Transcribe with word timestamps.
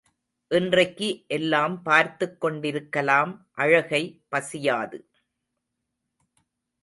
இன்றைக்கு 0.47 1.23
எல்லாம் 1.27 1.81
பார்த்துக் 1.81 2.41
கொண்டிருக்கலாம் 2.41 3.47
அழகை 3.51 4.21
பசியாது. 4.31 5.09